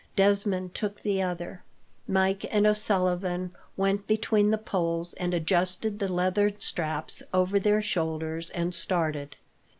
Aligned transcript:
Desmond 0.15 0.73
took 0.73 1.03
the 1.03 1.21
other. 1.21 1.63
Mike 2.07 2.43
and 2.49 2.65
O'Sullivan 2.65 3.51
went 3.77 4.07
between 4.07 4.49
the 4.49 4.57
poles, 4.57 5.13
and 5.13 5.31
adjusted 5.31 5.99
the 5.99 6.11
leathern 6.11 6.59
straps 6.59 7.21
over 7.35 7.59
their 7.59 7.83
shoulders, 7.83 8.49
and 8.49 8.73
started. 8.73 9.35